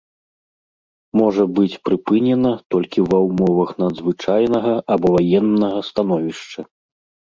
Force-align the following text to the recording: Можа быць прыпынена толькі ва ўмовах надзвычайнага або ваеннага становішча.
Можа 1.21 1.43
быць 1.59 1.79
прыпынена 1.91 2.55
толькі 2.77 3.07
ва 3.13 3.19
ўмовах 3.29 3.69
надзвычайнага 3.87 4.73
або 4.97 5.07
ваеннага 5.17 5.79
становішча. 5.95 6.61